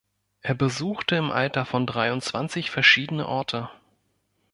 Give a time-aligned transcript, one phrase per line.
[0.41, 3.69] Er besuchte im Alter von dreiundzwanzig verschiedene Orte.